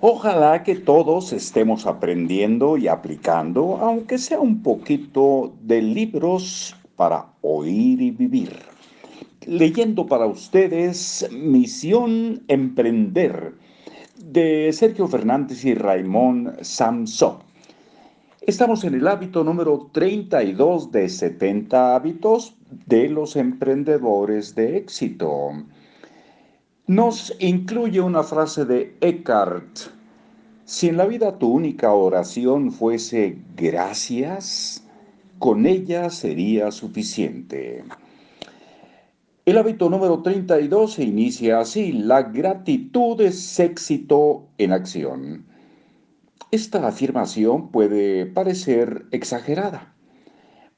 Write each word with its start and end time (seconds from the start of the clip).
Ojalá 0.00 0.62
que 0.62 0.76
todos 0.76 1.32
estemos 1.32 1.84
aprendiendo 1.84 2.76
y 2.76 2.86
aplicando, 2.86 3.78
aunque 3.78 4.16
sea 4.16 4.38
un 4.38 4.62
poquito 4.62 5.52
de 5.62 5.82
libros 5.82 6.76
para 6.94 7.26
oír 7.40 8.00
y 8.00 8.12
vivir. 8.12 8.52
Leyendo 9.44 10.06
para 10.06 10.26
ustedes 10.26 11.28
Misión 11.32 12.44
Emprender 12.46 13.54
de 14.24 14.72
Sergio 14.72 15.08
Fernández 15.08 15.64
y 15.64 15.74
Raimón 15.74 16.52
Samson. 16.60 17.38
Estamos 18.42 18.84
en 18.84 18.94
el 18.94 19.08
hábito 19.08 19.42
número 19.42 19.90
32 19.90 20.92
de 20.92 21.08
70 21.08 21.96
hábitos 21.96 22.54
de 22.86 23.08
los 23.08 23.34
emprendedores 23.34 24.54
de 24.54 24.76
éxito 24.76 25.50
nos 26.88 27.36
incluye 27.38 28.00
una 28.00 28.22
frase 28.22 28.64
de 28.64 28.96
Eckhart. 29.02 29.78
Si 30.64 30.88
en 30.88 30.96
la 30.96 31.04
vida 31.04 31.38
tu 31.38 31.52
única 31.52 31.92
oración 31.92 32.72
fuese 32.72 33.36
gracias, 33.54 34.82
con 35.38 35.66
ella 35.66 36.08
sería 36.08 36.70
suficiente. 36.70 37.84
El 39.44 39.58
hábito 39.58 39.90
número 39.90 40.22
32 40.22 40.94
se 40.94 41.04
inicia 41.04 41.60
así, 41.60 41.92
la 41.92 42.22
gratitud 42.22 43.20
es 43.20 43.60
éxito 43.60 44.46
en 44.56 44.72
acción. 44.72 45.44
Esta 46.50 46.88
afirmación 46.88 47.70
puede 47.70 48.24
parecer 48.24 49.04
exagerada, 49.10 49.94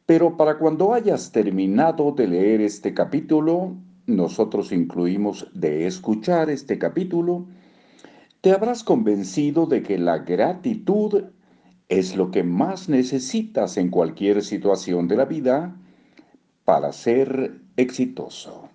pero 0.07 0.37
para 0.37 0.59
cuando 0.59 0.93
hayas 0.93 1.31
terminado 1.31 2.11
de 2.11 2.27
leer 2.27 2.61
este 2.63 2.95
capítulo, 2.95 3.77
nosotros 4.17 4.73
incluimos 4.73 5.49
de 5.55 5.87
escuchar 5.87 6.51
este 6.51 6.79
capítulo, 6.79 7.47
te 8.41 8.53
habrás 8.53 8.85
convencido 8.85 9.67
de 9.67 9.83
que 9.83 9.99
la 9.99 10.19
gratitud 10.19 11.25
es 11.89 12.17
lo 12.17 12.31
que 12.31 12.43
más 12.45 12.89
necesitas 12.89 13.77
en 13.77 13.91
cualquier 13.91 14.43
situación 14.43 15.09
de 15.09 15.17
la 15.17 15.25
vida 15.25 15.77
para 16.65 16.93
ser 16.93 17.61
exitoso. 17.77 18.69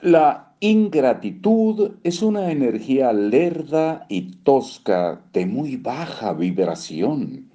La 0.00 0.54
ingratitud 0.60 1.96
es 2.04 2.22
una 2.22 2.50
energía 2.50 3.12
lerda 3.12 4.06
y 4.08 4.36
tosca 4.42 5.20
de 5.32 5.46
muy 5.46 5.76
baja 5.76 6.32
vibración 6.32 7.50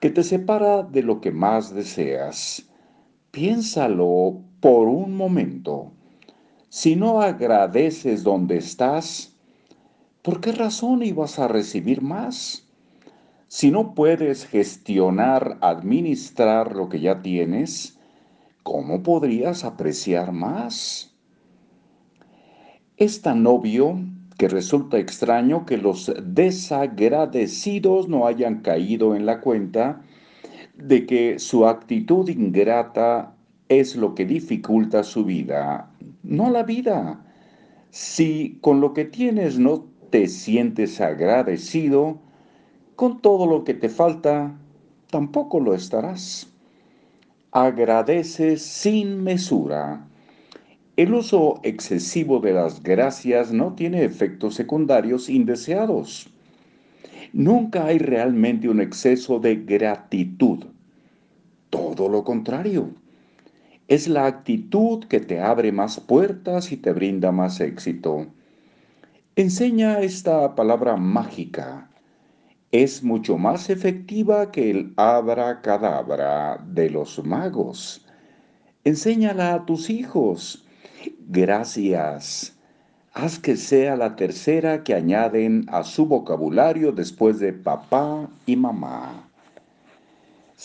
que 0.00 0.10
te 0.10 0.22
separa 0.22 0.82
de 0.82 1.02
lo 1.02 1.20
que 1.20 1.30
más 1.30 1.74
deseas. 1.74 2.68
Piénsalo 3.30 4.42
por 4.64 4.88
un 4.88 5.14
momento, 5.14 5.92
si 6.70 6.96
no 6.96 7.20
agradeces 7.20 8.24
donde 8.24 8.56
estás, 8.56 9.36
¿por 10.22 10.40
qué 10.40 10.52
razón 10.52 11.02
ibas 11.02 11.38
a 11.38 11.48
recibir 11.48 12.00
más? 12.00 12.66
Si 13.46 13.70
no 13.70 13.94
puedes 13.94 14.46
gestionar, 14.46 15.58
administrar 15.60 16.74
lo 16.74 16.88
que 16.88 17.00
ya 17.00 17.20
tienes, 17.20 17.98
¿cómo 18.62 19.02
podrías 19.02 19.64
apreciar 19.64 20.32
más? 20.32 21.14
Es 22.96 23.20
tan 23.20 23.46
obvio 23.46 23.98
que 24.38 24.48
resulta 24.48 24.96
extraño 24.96 25.66
que 25.66 25.76
los 25.76 26.10
desagradecidos 26.24 28.08
no 28.08 28.26
hayan 28.26 28.62
caído 28.62 29.14
en 29.14 29.26
la 29.26 29.42
cuenta 29.42 30.00
de 30.74 31.04
que 31.04 31.38
su 31.38 31.66
actitud 31.66 32.30
ingrata 32.30 33.33
es 33.68 33.96
lo 33.96 34.14
que 34.14 34.26
dificulta 34.26 35.02
su 35.02 35.24
vida, 35.24 35.90
no 36.22 36.50
la 36.50 36.62
vida. 36.62 37.24
Si 37.90 38.58
con 38.60 38.80
lo 38.80 38.92
que 38.92 39.04
tienes 39.04 39.58
no 39.58 39.86
te 40.10 40.26
sientes 40.28 41.00
agradecido, 41.00 42.18
con 42.96 43.20
todo 43.20 43.46
lo 43.46 43.64
que 43.64 43.74
te 43.74 43.88
falta, 43.88 44.54
tampoco 45.10 45.60
lo 45.60 45.74
estarás. 45.74 46.52
Agradeces 47.52 48.62
sin 48.62 49.22
mesura. 49.22 50.06
El 50.96 51.14
uso 51.14 51.60
excesivo 51.62 52.40
de 52.40 52.52
las 52.52 52.82
gracias 52.82 53.52
no 53.52 53.74
tiene 53.74 54.04
efectos 54.04 54.54
secundarios 54.54 55.28
indeseados. 55.28 56.28
Nunca 57.32 57.86
hay 57.86 57.98
realmente 57.98 58.68
un 58.68 58.80
exceso 58.80 59.40
de 59.40 59.56
gratitud. 59.56 60.66
Todo 61.70 62.08
lo 62.08 62.22
contrario 62.22 62.90
es 63.88 64.08
la 64.08 64.26
actitud 64.26 65.04
que 65.04 65.20
te 65.20 65.40
abre 65.40 65.72
más 65.72 66.00
puertas 66.00 66.72
y 66.72 66.76
te 66.76 66.92
brinda 66.92 67.32
más 67.32 67.60
éxito. 67.60 68.26
Enseña 69.36 70.00
esta 70.00 70.54
palabra 70.54 70.96
mágica. 70.96 71.90
Es 72.72 73.02
mucho 73.02 73.36
más 73.36 73.68
efectiva 73.70 74.50
que 74.50 74.70
el 74.70 74.94
abracadabra 74.96 76.64
de 76.66 76.90
los 76.90 77.24
magos. 77.24 78.06
Enséñala 78.84 79.54
a 79.54 79.66
tus 79.66 79.90
hijos. 79.90 80.66
Gracias. 81.28 82.56
Haz 83.12 83.38
que 83.38 83.56
sea 83.56 83.96
la 83.96 84.16
tercera 84.16 84.82
que 84.82 84.94
añaden 84.94 85.66
a 85.68 85.84
su 85.84 86.06
vocabulario 86.06 86.90
después 86.90 87.38
de 87.38 87.52
papá 87.52 88.28
y 88.46 88.56
mamá. 88.56 89.28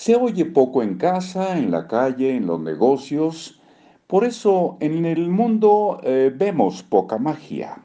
Se 0.01 0.15
oye 0.15 0.45
poco 0.45 0.81
en 0.81 0.95
casa, 0.95 1.59
en 1.59 1.71
la 1.71 1.85
calle, 1.85 2.33
en 2.33 2.47
los 2.47 2.61
negocios. 2.61 3.59
Por 4.07 4.23
eso 4.23 4.77
en 4.79 5.03
el 5.03 5.27
mundo 5.29 5.99
eh, 6.03 6.31
vemos 6.33 6.83
poca 6.83 7.17
magia. 7.17 7.83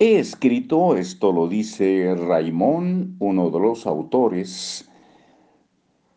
He 0.00 0.18
escrito, 0.18 0.96
esto 0.96 1.30
lo 1.30 1.46
dice 1.46 2.16
Raimón, 2.16 3.14
uno 3.20 3.50
de 3.50 3.60
los 3.60 3.86
autores, 3.86 4.90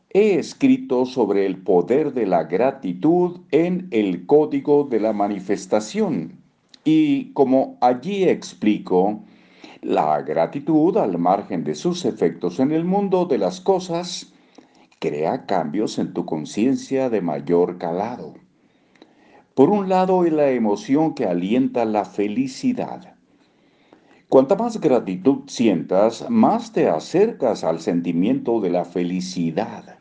he 0.09 0.39
escrito 0.39 1.05
sobre 1.05 1.45
el 1.45 1.57
poder 1.57 2.11
de 2.11 2.25
la 2.25 2.45
gratitud 2.45 3.41
en 3.51 3.87
el 3.91 4.25
código 4.25 4.85
de 4.85 5.01
la 5.01 5.13
manifestación. 5.13 6.41
Y 6.83 7.31
como 7.33 7.77
allí 7.79 8.23
explico, 8.23 9.21
la 9.85 10.19
gratitud, 10.23 10.97
al 10.97 11.19
margen 11.19 11.63
de 11.63 11.75
sus 11.75 12.05
efectos 12.05 12.59
en 12.59 12.71
el 12.71 12.85
mundo 12.85 13.25
de 13.25 13.37
las 13.37 13.61
cosas, 13.61 14.33
crea 14.97 15.45
cambios 15.45 15.99
en 15.99 16.11
tu 16.11 16.25
conciencia 16.25 17.11
de 17.11 17.21
mayor 17.21 17.77
calado. 17.77 18.33
Por 19.53 19.69
un 19.69 19.87
lado, 19.87 20.25
es 20.25 20.33
la 20.33 20.49
emoción 20.49 21.13
que 21.13 21.25
alienta 21.25 21.85
la 21.85 22.03
felicidad. 22.03 23.13
Cuanta 24.27 24.55
más 24.55 24.81
gratitud 24.81 25.43
sientas, 25.45 26.31
más 26.31 26.73
te 26.73 26.89
acercas 26.89 27.63
al 27.63 27.79
sentimiento 27.79 28.61
de 28.61 28.71
la 28.71 28.85
felicidad. 28.85 29.99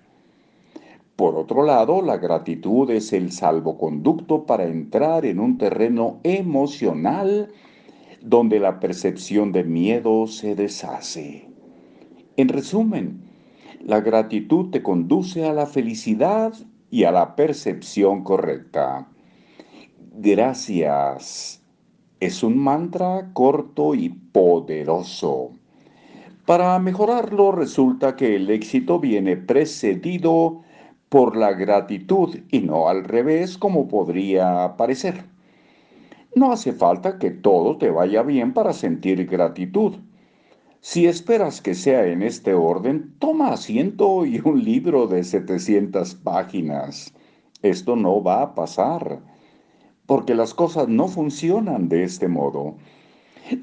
Por 1.14 1.36
otro 1.36 1.62
lado, 1.62 2.00
la 2.00 2.16
gratitud 2.16 2.90
es 2.90 3.12
el 3.12 3.32
salvoconducto 3.32 4.46
para 4.46 4.64
entrar 4.64 5.26
en 5.26 5.40
un 5.40 5.58
terreno 5.58 6.20
emocional 6.22 7.50
donde 8.24 8.58
la 8.58 8.80
percepción 8.80 9.52
de 9.52 9.64
miedo 9.64 10.26
se 10.26 10.54
deshace. 10.54 11.46
En 12.36 12.48
resumen, 12.48 13.20
la 13.84 14.00
gratitud 14.00 14.70
te 14.70 14.82
conduce 14.82 15.46
a 15.46 15.52
la 15.52 15.66
felicidad 15.66 16.54
y 16.90 17.04
a 17.04 17.12
la 17.12 17.36
percepción 17.36 18.24
correcta. 18.24 19.06
Gracias. 20.16 21.62
Es 22.18 22.42
un 22.42 22.56
mantra 22.56 23.30
corto 23.34 23.94
y 23.94 24.08
poderoso. 24.08 25.50
Para 26.46 26.78
mejorarlo 26.78 27.52
resulta 27.52 28.16
que 28.16 28.36
el 28.36 28.48
éxito 28.48 29.00
viene 29.00 29.36
precedido 29.36 30.62
por 31.10 31.36
la 31.36 31.52
gratitud 31.52 32.38
y 32.50 32.60
no 32.60 32.88
al 32.88 33.04
revés 33.04 33.58
como 33.58 33.86
podría 33.86 34.76
parecer. 34.78 35.33
No 36.34 36.50
hace 36.50 36.72
falta 36.72 37.18
que 37.18 37.30
todo 37.30 37.78
te 37.78 37.90
vaya 37.90 38.22
bien 38.22 38.54
para 38.54 38.72
sentir 38.72 39.24
gratitud. 39.26 39.98
Si 40.80 41.06
esperas 41.06 41.60
que 41.62 41.74
sea 41.74 42.06
en 42.06 42.22
este 42.22 42.54
orden, 42.54 43.14
toma 43.20 43.52
asiento 43.52 44.26
y 44.26 44.40
un 44.44 44.64
libro 44.64 45.06
de 45.06 45.22
700 45.22 46.16
páginas. 46.16 47.14
Esto 47.62 47.94
no 47.94 48.20
va 48.20 48.42
a 48.42 48.54
pasar, 48.54 49.20
porque 50.06 50.34
las 50.34 50.52
cosas 50.54 50.88
no 50.88 51.06
funcionan 51.06 51.88
de 51.88 52.02
este 52.02 52.26
modo. 52.26 52.74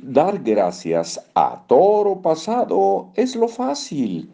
Dar 0.01 0.41
gracias 0.41 1.29
a 1.35 1.65
toro 1.67 2.21
pasado 2.21 3.11
es 3.15 3.35
lo 3.35 3.49
fácil. 3.49 4.31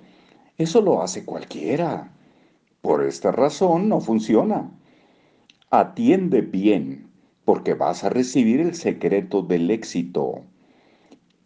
Eso 0.58 0.80
lo 0.82 1.02
hace 1.02 1.26
cualquiera. 1.26 2.14
Por 2.82 3.04
esta 3.04 3.32
razón 3.32 3.90
no 3.90 4.00
funciona. 4.00 4.70
Atiende 5.72 6.42
bien 6.42 7.08
porque 7.48 7.74
vas 7.76 8.04
a 8.04 8.10
recibir 8.10 8.60
el 8.60 8.76
secreto 8.76 9.42
del 9.42 9.72
éxito. 9.72 10.42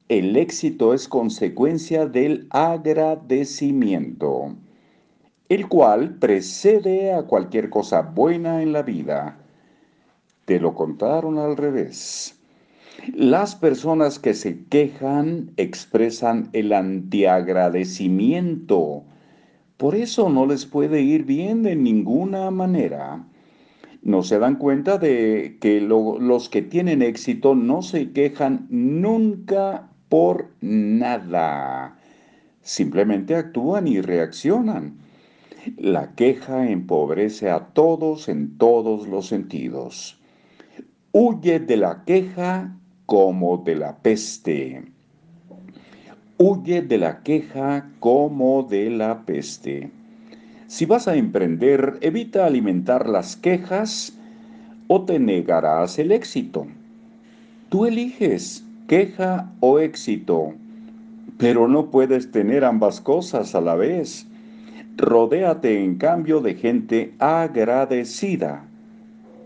El 0.09 0.35
éxito 0.35 0.95
es 0.95 1.07
consecuencia 1.07 2.07
del 2.07 2.47
agradecimiento, 2.49 4.55
el 5.47 5.67
cual 5.67 6.15
precede 6.15 7.13
a 7.13 7.21
cualquier 7.21 7.69
cosa 7.69 8.01
buena 8.01 8.63
en 8.63 8.73
la 8.73 8.81
vida. 8.81 9.37
Te 10.45 10.59
lo 10.59 10.73
contaron 10.73 11.37
al 11.37 11.55
revés. 11.55 12.35
Las 13.13 13.55
personas 13.55 14.17
que 14.17 14.33
se 14.33 14.65
quejan 14.65 15.51
expresan 15.57 16.49
el 16.53 16.73
antiagradecimiento. 16.73 19.03
Por 19.77 19.93
eso 19.93 20.29
no 20.29 20.47
les 20.47 20.65
puede 20.65 21.01
ir 21.01 21.25
bien 21.25 21.61
de 21.61 21.75
ninguna 21.75 22.49
manera. 22.49 23.23
No 24.03 24.23
se 24.23 24.39
dan 24.39 24.55
cuenta 24.55 24.97
de 24.97 25.57
que 25.61 25.79
los 25.79 26.49
que 26.49 26.63
tienen 26.63 27.03
éxito 27.03 27.53
no 27.53 27.83
se 27.83 28.11
quejan 28.11 28.65
nunca 28.69 29.89
por 30.09 30.49
nada. 30.59 31.97
Simplemente 32.61 33.35
actúan 33.35 33.87
y 33.87 34.01
reaccionan. 34.01 34.97
La 35.77 36.15
queja 36.15 36.69
empobrece 36.69 37.51
a 37.51 37.67
todos 37.67 38.27
en 38.27 38.57
todos 38.57 39.07
los 39.07 39.27
sentidos. 39.27 40.19
Huye 41.11 41.59
de 41.59 41.77
la 41.77 42.03
queja 42.03 42.75
como 43.05 43.57
de 43.57 43.75
la 43.75 43.97
peste. 43.97 44.83
Huye 46.39 46.81
de 46.81 46.97
la 46.97 47.21
queja 47.21 47.91
como 47.99 48.63
de 48.63 48.89
la 48.89 49.25
peste. 49.25 49.91
Si 50.71 50.85
vas 50.85 51.09
a 51.09 51.17
emprender, 51.17 51.97
evita 51.99 52.45
alimentar 52.45 53.09
las 53.09 53.35
quejas 53.35 54.17
o 54.87 55.01
te 55.01 55.19
negarás 55.19 55.99
el 55.99 56.13
éxito. 56.13 56.65
Tú 57.67 57.85
eliges 57.85 58.63
queja 58.87 59.51
o 59.59 59.79
éxito, 59.79 60.53
pero 61.37 61.67
no 61.67 61.91
puedes 61.91 62.31
tener 62.31 62.63
ambas 62.63 63.01
cosas 63.01 63.53
a 63.53 63.59
la 63.59 63.75
vez. 63.75 64.25
Rodéate 64.95 65.83
en 65.83 65.95
cambio 65.95 66.39
de 66.39 66.53
gente 66.53 67.15
agradecida 67.19 68.63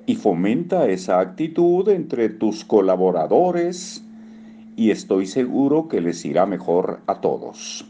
y 0.05 0.17
fomenta 0.17 0.87
esa 0.87 1.19
actitud 1.19 1.89
entre 1.89 2.29
tus 2.29 2.63
colaboradores 2.63 4.05
y 4.77 4.91
estoy 4.91 5.25
seguro 5.25 5.87
que 5.87 6.01
les 6.01 6.23
irá 6.23 6.45
mejor 6.45 6.99
a 7.07 7.15
todos. 7.15 7.83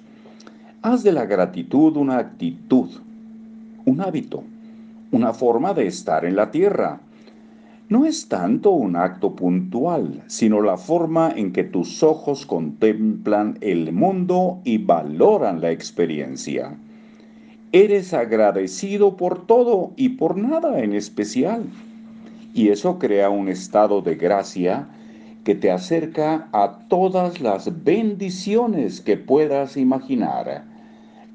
Haz 0.82 1.04
de 1.04 1.12
la 1.12 1.26
gratitud 1.26 1.98
una 1.98 2.18
actitud, 2.18 2.92
un 3.86 4.02
hábito, 4.02 4.44
una 5.12 5.34
forma 5.34 5.74
de 5.74 5.88
estar 5.88 6.26
en 6.26 6.36
la 6.36 6.52
tierra. 6.52 7.00
No 7.88 8.06
es 8.06 8.28
tanto 8.28 8.72
un 8.72 8.96
acto 8.96 9.36
puntual, 9.36 10.24
sino 10.28 10.62
la 10.62 10.76
forma 10.76 11.32
en 11.36 11.54
que 11.54 11.64
tus 11.64 12.02
ojos 12.02 12.46
contemplan 12.46 13.58
el 13.62 13.94
mundo 13.94 14.60
y 14.64 14.80
valoran 14.80 15.62
la 15.62 15.72
experiencia. 15.72 16.76
Eres 17.72 18.14
agradecido 18.14 19.18
por 19.18 19.46
todo 19.46 19.92
y 19.98 20.10
por 20.10 20.38
nada 20.38 20.80
en 20.80 20.94
especial. 20.94 21.66
Y 22.54 22.70
eso 22.70 22.98
crea 22.98 23.30
un 23.30 23.50
estado 23.50 24.02
de 24.02 24.16
gracia 24.16 24.88
que 25.44 25.54
te 25.54 25.72
acerca 25.72 26.48
a 26.54 26.80
todas 26.88 27.40
las 27.40 27.84
bendiciones 27.84 29.00
que 29.00 29.16
puedas 29.16 29.78
imaginar. 29.78 30.64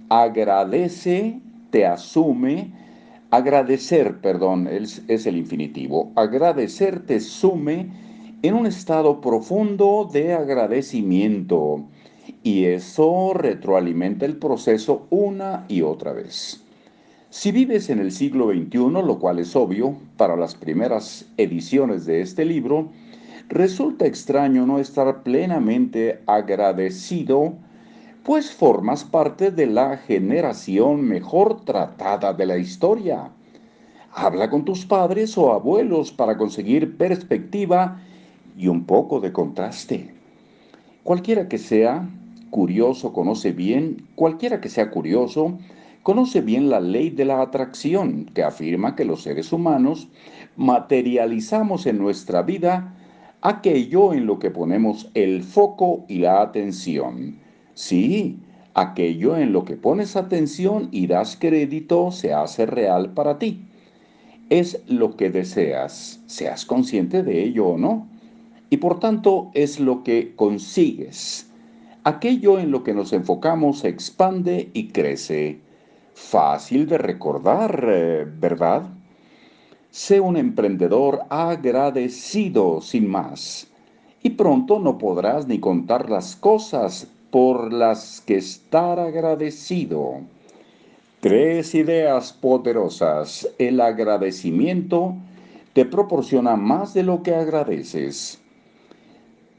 Agradece, 0.09 1.39
te 1.71 1.87
asume, 1.87 2.73
agradecer, 3.31 4.21
perdón, 4.21 4.69
es, 4.69 5.03
el 5.09 5.37
infinitivo, 5.37 6.13
agradecer 6.17 7.07
te 7.07 7.21
sume 7.21 7.89
en 8.43 8.55
un 8.55 8.67
estado 8.67 9.21
profundo 9.21 10.09
de 10.13 10.33
agradecimiento 10.35 11.85
y 12.43 12.65
eso 12.65 13.33
retroalimenta 13.35 14.25
el 14.25 14.37
proceso 14.37 15.07
una 15.11 15.65
y 15.69 15.83
otra 15.83 16.13
vez. 16.13 16.65
Si 17.29 17.53
vives 17.53 17.91
en 17.91 18.01
el 18.01 18.11
siglo 18.11 18.51
XXI, 18.51 18.79
lo 19.05 19.19
cual 19.21 19.39
es 19.39 19.55
obvio 19.55 19.95
para 20.17 20.37
las 20.37 20.57
primeras 20.57 21.27
ediciones 21.37 22.05
de 22.05 22.23
este 22.23 22.45
libro, 22.45 22.89
resulta 23.49 24.07
extraño 24.07 24.67
no 24.67 24.81
estar 24.81 25.23
plenamente 25.23 26.21
agradecido, 26.27 27.55
pues 28.25 28.53
formas 28.53 29.05
parte 29.05 29.51
de 29.51 29.67
la 29.67 29.97
generación 29.97 31.03
mejor 31.03 31.65
tratada 31.65 32.33
de 32.33 32.47
la 32.47 32.59
historia. 32.59 33.31
Habla 34.13 34.51
con 34.51 34.65
tus 34.65 34.85
padres 34.85 35.39
o 35.39 35.53
abuelos 35.53 36.13
para 36.13 36.37
conseguir 36.37 36.97
perspectiva 36.97 38.01
y 38.59 38.69
un 38.69 38.85
poco 38.85 39.21
de 39.21 39.33
contraste. 39.33 40.13
Cualquiera 41.03 41.49
que 41.49 41.59
sea 41.59 42.09
curioso 42.51 43.13
conoce 43.13 43.53
bien, 43.53 44.07
cualquiera 44.17 44.61
que 44.61 44.69
sea 44.69 44.91
curioso, 44.91 45.59
conoce 46.03 46.41
bien 46.41 46.69
la 46.69 46.81
ley 46.81 47.11
de 47.11 47.25
la 47.25 47.41
atracción 47.41 48.27
que 48.35 48.43
afirma 48.43 48.97
que 48.97 49.05
los 49.05 49.23
seres 49.23 49.53
humanos 49.53 50.09
materializamos 50.57 51.87
en 51.87 51.99
nuestra 51.99 52.43
vida 52.43 52.95
aquello 53.41 54.13
en 54.13 54.27
lo 54.27 54.39
que 54.39 54.51
ponemos 54.51 55.11
el 55.15 55.43
foco 55.43 56.05
y 56.09 56.19
la 56.19 56.43
atención. 56.43 57.50
Sí, 57.81 58.39
aquello 58.75 59.39
en 59.39 59.55
lo 59.55 59.65
que 59.65 59.75
pones 59.75 60.15
atención 60.15 60.91
y 60.93 61.07
das 61.07 61.39
crédito 61.41 62.11
se 62.13 62.35
hace 62.35 62.67
real 62.67 63.15
para 63.15 63.39
ti. 63.39 63.65
Es 64.51 64.83
lo 64.87 65.17
que 65.17 65.31
deseas, 65.31 66.21
seas 66.27 66.67
consciente 66.67 67.23
de 67.23 67.43
ello 67.43 67.69
o 67.69 67.79
no. 67.79 68.07
Y 68.69 68.77
por 68.77 69.01
tanto 69.01 69.51
es 69.55 69.81
lo 69.81 70.05
que 70.05 70.35
consigues. 70.37 71.51
Aquello 72.05 72.59
en 72.59 72.71
lo 72.71 72.85
que 72.85 72.93
nos 72.93 73.15
enfocamos 73.15 73.79
se 73.79 73.89
expande 73.89 74.69
y 74.75 74.89
crece 74.89 75.61
fácil 76.13 76.87
de 76.87 76.99
recordar, 76.99 78.31
¿verdad? 78.39 78.83
Sé 79.91 80.21
un 80.21 80.37
emprendedor 80.37 81.21
agradecido 81.31 82.83
sin 82.83 83.09
más, 83.09 83.69
y 84.23 84.29
pronto 84.29 84.81
no 84.81 84.99
podrás 84.99 85.47
ni 85.47 85.61
contar 85.61 86.11
las 86.11 86.37
cosas 86.37 87.11
por 87.31 87.73
las 87.73 88.21
que 88.21 88.37
estar 88.37 88.99
agradecido. 88.99 90.21
Tres 91.21 91.75
ideas 91.75 92.33
poderosas. 92.33 93.49
El 93.59 93.81
agradecimiento 93.81 95.15
te 95.73 95.85
proporciona 95.85 96.57
más 96.57 96.95
de 96.95 97.03
lo 97.03 97.23
que 97.23 97.35
agradeces. 97.35 98.41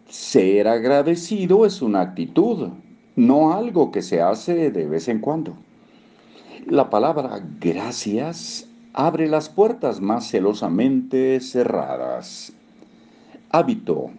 Ser 0.09 0.67
agradecido 0.67 1.65
es 1.65 1.81
una 1.81 2.01
actitud, 2.01 2.69
no 3.15 3.53
algo 3.53 3.91
que 3.91 4.01
se 4.01 4.21
hace 4.21 4.71
de 4.71 4.87
vez 4.87 5.07
en 5.07 5.19
cuando. 5.19 5.55
La 6.67 6.89
palabra 6.89 7.41
gracias 7.59 8.67
abre 8.93 9.27
las 9.27 9.49
puertas 9.49 10.01
más 10.01 10.27
celosamente 10.27 11.39
cerradas. 11.39 12.53
Hábito. 13.49 14.11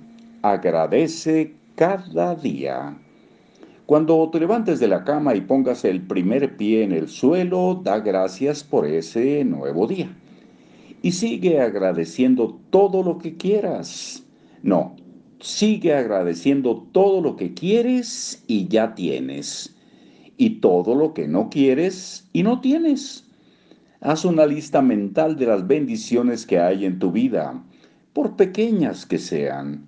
Agradece 0.42 1.54
cada 1.76 2.34
día. 2.34 2.96
Cuando 3.86 4.30
te 4.30 4.38
levantes 4.38 4.78
de 4.78 4.86
la 4.86 5.02
cama 5.02 5.34
y 5.34 5.40
pongas 5.40 5.84
el 5.84 6.02
primer 6.02 6.56
pie 6.56 6.84
en 6.84 6.92
el 6.92 7.08
suelo, 7.08 7.80
da 7.82 7.98
gracias 7.98 8.62
por 8.62 8.86
ese 8.86 9.44
nuevo 9.44 9.88
día. 9.88 10.08
Y 11.02 11.12
sigue 11.12 11.60
agradeciendo 11.60 12.60
todo 12.70 13.02
lo 13.02 13.18
que 13.18 13.36
quieras. 13.36 14.22
No, 14.62 14.94
sigue 15.40 15.94
agradeciendo 15.94 16.86
todo 16.92 17.20
lo 17.20 17.34
que 17.34 17.54
quieres 17.54 18.44
y 18.46 18.68
ya 18.68 18.94
tienes 18.94 19.74
y 20.36 20.60
todo 20.60 20.94
lo 20.94 21.12
que 21.12 21.26
no 21.26 21.50
quieres 21.50 22.28
y 22.32 22.44
no 22.44 22.60
tienes. 22.60 23.28
Haz 24.00 24.24
una 24.24 24.46
lista 24.46 24.80
mental 24.80 25.36
de 25.36 25.46
las 25.46 25.66
bendiciones 25.66 26.46
que 26.46 26.60
hay 26.60 26.84
en 26.84 27.00
tu 27.00 27.10
vida, 27.10 27.62
por 28.12 28.36
pequeñas 28.36 29.06
que 29.06 29.18
sean, 29.18 29.86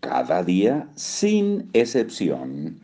cada 0.00 0.42
día 0.42 0.88
sin 0.94 1.68
excepción. 1.74 2.80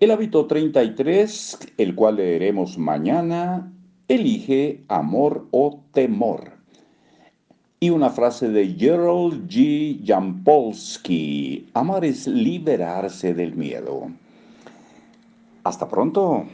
El 0.00 0.10
hábito 0.10 0.46
33, 0.46 1.58
el 1.78 1.94
cual 1.94 2.16
leeremos 2.16 2.76
mañana, 2.78 3.72
elige 4.08 4.82
amor 4.88 5.46
o 5.52 5.84
temor. 5.92 6.52
Y 7.78 7.90
una 7.90 8.10
frase 8.10 8.48
de 8.48 8.74
Gerald 8.74 9.48
G. 9.48 10.00
Jampolsky, 10.04 11.68
amar 11.74 12.04
es 12.04 12.26
liberarse 12.26 13.34
del 13.34 13.54
miedo. 13.54 14.08
Hasta 15.62 15.88
pronto. 15.88 16.44